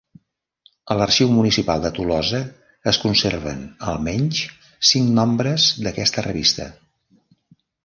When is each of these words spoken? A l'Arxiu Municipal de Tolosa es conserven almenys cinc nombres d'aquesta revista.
A 0.93 0.95
l'Arxiu 1.01 1.27
Municipal 1.35 1.83
de 1.83 1.91
Tolosa 1.97 2.39
es 2.93 2.99
conserven 3.03 3.61
almenys 3.93 4.41
cinc 4.95 5.15
nombres 5.21 5.69
d'aquesta 5.85 6.27
revista. 6.31 6.69